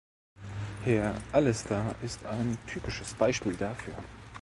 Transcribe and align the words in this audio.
Herr 0.83 1.13
Allister 1.31 1.93
ist 2.01 2.25
ein 2.25 2.57
typisches 2.65 3.13
Beispiel 3.13 3.53
dafür. 3.53 3.93